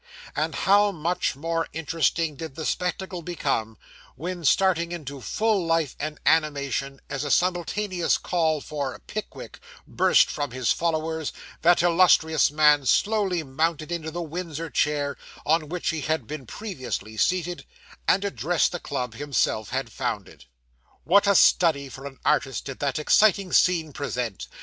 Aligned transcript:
And 0.35 0.55
how 0.55 0.91
much 0.91 1.35
more 1.35 1.67
interesting 1.73 2.35
did 2.35 2.55
the 2.55 2.65
spectacle 2.65 3.21
become, 3.21 3.77
when, 4.15 4.43
starting 4.43 4.91
into 4.91 5.21
full 5.21 5.63
life 5.63 5.95
and 5.99 6.19
animation, 6.25 7.01
as 7.07 7.23
a 7.23 7.29
simultaneous 7.29 8.17
call 8.17 8.61
for 8.61 8.97
'Pickwick' 9.05 9.59
burst 9.85 10.31
from 10.31 10.49
his 10.49 10.71
followers, 10.71 11.31
that 11.61 11.83
illustrious 11.83 12.49
man 12.49 12.87
slowly 12.87 13.43
mounted 13.43 13.91
into 13.91 14.09
the 14.09 14.23
Windsor 14.23 14.71
chair, 14.71 15.17
on 15.45 15.69
which 15.69 15.89
he 15.89 16.01
had 16.01 16.25
been 16.25 16.47
previously 16.47 17.15
seated, 17.15 17.67
and 18.07 18.25
addressed 18.25 18.71
the 18.71 18.79
club 18.79 19.13
himself 19.13 19.69
had 19.69 19.91
founded. 19.91 20.45
What 21.03 21.27
a 21.27 21.35
study 21.35 21.89
for 21.89 22.07
an 22.07 22.17
artist 22.25 22.65
did 22.65 22.79
that 22.79 22.97
exciting 22.97 23.53
scene 23.53 23.93
present! 23.93 24.47